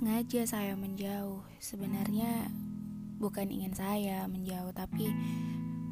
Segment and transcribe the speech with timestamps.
[0.00, 1.44] sengaja saya menjauh.
[1.60, 2.48] Sebenarnya
[3.20, 5.12] bukan ingin saya menjauh, tapi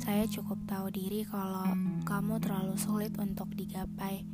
[0.00, 1.68] saya cukup tahu diri kalau
[2.08, 4.24] kamu terlalu sulit untuk digapai.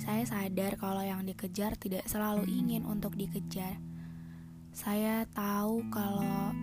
[0.00, 3.76] Saya sadar kalau yang dikejar tidak selalu ingin untuk dikejar.
[4.72, 6.56] Saya tahu kalau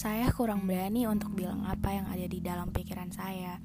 [0.00, 3.60] saya kurang berani untuk bilang apa yang ada di dalam pikiran saya.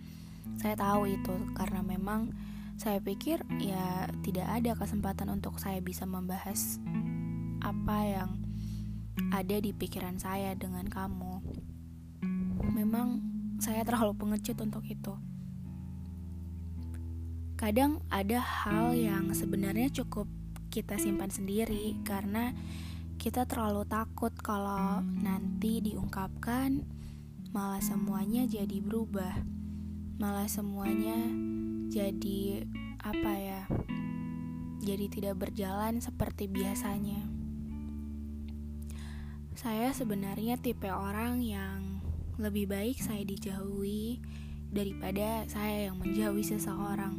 [0.59, 2.36] Saya tahu itu karena memang
[2.76, 6.76] saya pikir ya tidak ada kesempatan untuk saya bisa membahas
[7.62, 8.32] apa yang
[9.32, 11.40] ada di pikiran saya dengan kamu.
[12.74, 13.22] Memang
[13.62, 15.14] saya terlalu pengecut untuk itu.
[17.56, 20.26] Kadang ada hal yang sebenarnya cukup
[20.74, 22.58] kita simpan sendiri karena
[23.22, 26.82] kita terlalu takut kalau nanti diungkapkan
[27.54, 29.46] malah semuanya jadi berubah.
[30.18, 31.18] Malah semuanya
[31.94, 32.66] jadi
[32.98, 33.64] apa ya?
[34.81, 37.41] Jadi tidak berjalan seperti biasanya.
[39.62, 42.02] Saya sebenarnya tipe orang yang
[42.42, 44.18] lebih baik saya dijauhi
[44.73, 47.14] daripada saya yang menjauhi seseorang.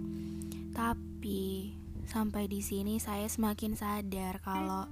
[0.75, 1.71] Tapi
[2.11, 4.91] sampai di sini saya semakin sadar kalau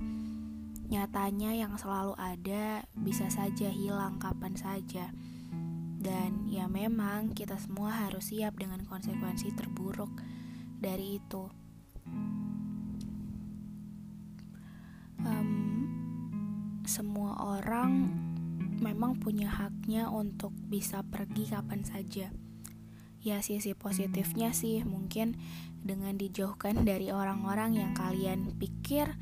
[0.91, 5.15] Nyatanya yang selalu ada bisa saja hilang kapan saja.
[6.03, 10.11] Dan ya memang kita semua harus siap dengan konsekuensi terburuk
[10.83, 11.47] dari itu.
[17.61, 18.09] Orang
[18.81, 22.33] memang punya haknya untuk bisa pergi kapan saja.
[23.21, 25.37] Ya sisi positifnya sih mungkin
[25.85, 29.13] dengan dijauhkan dari orang-orang yang kalian pikir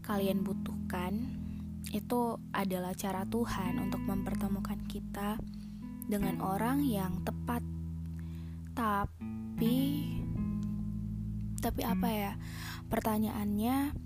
[0.00, 1.28] kalian butuhkan
[1.92, 5.36] itu adalah cara Tuhan untuk mempertemukan kita
[6.08, 7.60] dengan orang yang tepat.
[8.72, 9.76] Tapi
[11.60, 12.32] tapi apa ya?
[12.86, 14.05] Pertanyaannya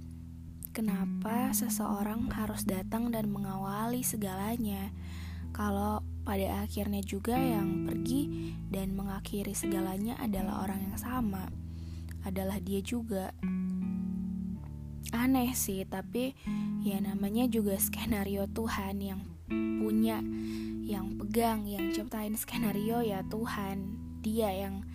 [0.71, 4.94] kenapa seseorang harus datang dan mengawali segalanya?
[5.50, 11.50] Kalau pada akhirnya juga yang pergi dan mengakhiri segalanya adalah orang yang sama,
[12.22, 13.34] adalah dia juga.
[15.11, 16.39] Aneh sih tapi
[16.87, 19.21] ya namanya juga skenario Tuhan yang
[19.83, 20.23] punya
[20.87, 23.99] yang pegang yang ciptain skenario ya Tuhan.
[24.23, 24.87] Dia yang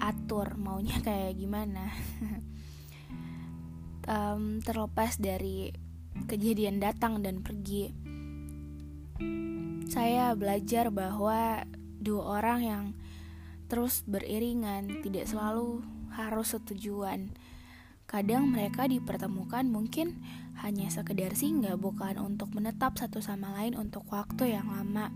[0.00, 1.92] atur maunya kayak gimana
[4.06, 5.72] um, terlepas dari
[6.28, 7.92] kejadian datang dan pergi
[9.90, 11.66] saya belajar bahwa
[11.98, 12.84] dua orang yang
[13.66, 15.82] terus beriringan tidak selalu
[16.14, 17.34] harus setujuan
[18.10, 20.18] Kadang mereka dipertemukan mungkin
[20.58, 25.14] hanya sekedar singgah bukan untuk menetap satu sama lain untuk waktu yang lama.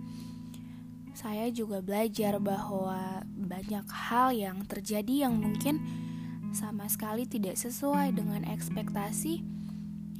[1.10, 5.82] Saya juga belajar bahwa banyak hal yang terjadi yang mungkin
[6.54, 9.42] sama sekali tidak sesuai dengan ekspektasi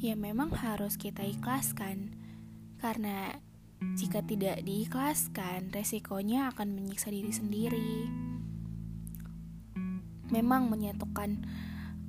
[0.03, 2.13] ya memang harus kita ikhlaskan.
[2.83, 3.33] Karena
[3.97, 7.93] jika tidak diikhlaskan, resikonya akan menyiksa diri sendiri.
[10.29, 11.47] Memang menyatukan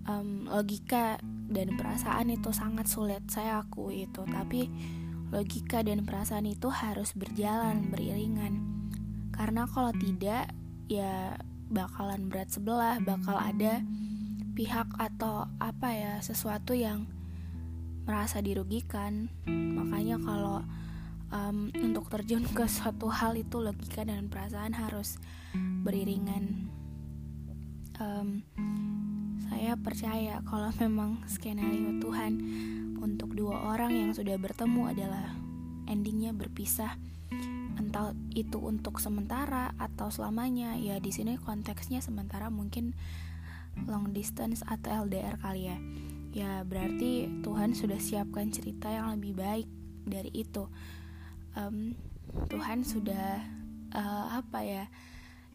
[0.10, 4.70] um, logika dan perasaan itu sangat sulit saya akui itu tapi
[5.30, 8.66] logika dan perasaan itu harus berjalan beriringan
[9.30, 10.50] karena kalau tidak
[10.90, 11.38] ya
[11.70, 13.82] bakalan berat sebelah bakal ada
[14.56, 17.06] pihak atau apa ya sesuatu yang
[18.08, 19.28] merasa dirugikan.
[19.52, 20.64] Makanya kalau
[21.36, 25.20] um, untuk terjun ke suatu hal itu logika dan perasaan harus
[25.84, 26.72] beriringan.
[28.00, 28.44] Um,
[29.52, 32.34] saya percaya kalau memang skenario Tuhan
[33.02, 35.36] untuk dua orang yang sudah bertemu adalah
[35.86, 36.96] endingnya berpisah.
[37.76, 42.96] Entah itu untuk sementara atau selamanya ya di sini konteksnya sementara mungkin
[43.84, 45.78] long distance atau LDR kali ya.
[46.36, 49.68] Ya berarti Tuhan sudah siapkan cerita yang lebih baik
[50.04, 50.68] dari itu.
[51.56, 51.96] Um,
[52.52, 53.40] Tuhan sudah
[53.96, 54.86] uh, apa ya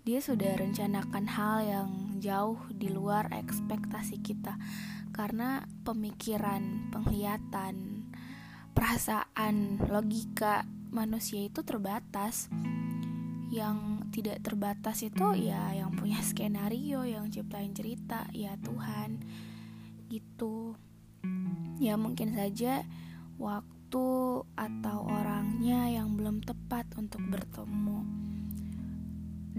[0.01, 1.91] dia sudah rencanakan hal yang
[2.25, 4.57] jauh di luar ekspektasi kita.
[5.13, 8.09] Karena pemikiran, penglihatan,
[8.73, 12.49] perasaan, logika manusia itu terbatas.
[13.51, 13.77] Yang
[14.15, 19.21] tidak terbatas itu ya yang punya skenario, yang ciptain cerita, ya Tuhan.
[20.09, 20.75] Gitu.
[21.83, 22.87] Ya mungkin saja
[23.37, 24.07] waktu
[24.47, 28.31] atau orangnya yang belum tepat untuk bertemu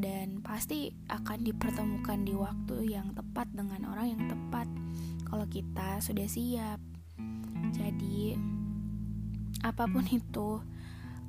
[0.01, 4.67] dan pasti akan dipertemukan di waktu yang tepat dengan orang yang tepat
[5.27, 6.79] kalau kita sudah siap.
[7.71, 8.35] Jadi
[9.61, 10.59] apa pun itu,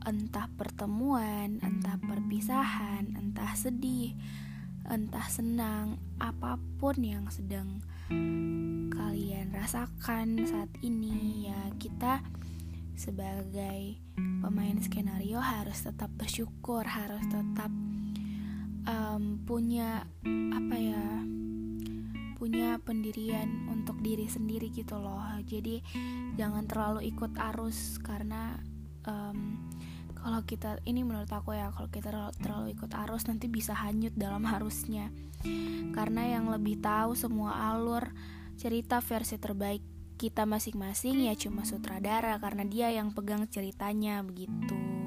[0.06, 4.14] entah pertemuan, entah perpisahan, entah sedih,
[4.86, 7.82] entah senang, apa pun yang sedang
[8.92, 12.20] kalian rasakan saat ini ya kita
[12.92, 17.72] sebagai pemain skenario harus tetap bersyukur harus tetap
[18.84, 20.04] um, punya
[20.52, 21.06] apa ya
[22.42, 25.22] punya pendirian untuk diri sendiri gitu loh.
[25.46, 25.78] Jadi
[26.34, 28.58] jangan terlalu ikut arus karena
[29.06, 29.58] um,
[30.22, 34.46] kalau kita ini menurut aku ya kalau kita terlalu ikut arus nanti bisa hanyut dalam
[34.46, 35.10] arusnya
[35.90, 38.14] karena yang lebih tahu semua alur
[38.54, 39.82] cerita versi terbaik
[40.22, 45.01] kita masing-masing ya cuma sutradara karena dia yang pegang ceritanya begitu.